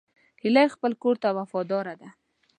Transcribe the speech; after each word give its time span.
هیلۍ 0.43 0.67
خپل 0.75 0.91
کور 1.03 1.15
ته 1.23 1.29
وفاداره 1.39 1.93
ده 2.01 2.09